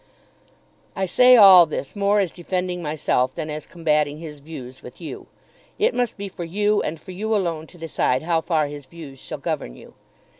[0.95, 5.27] I say all this more as defending myself than as combating his views with you.
[5.77, 9.19] It must be for you and for you alone to decide how far his views
[9.19, 9.93] shall govern you.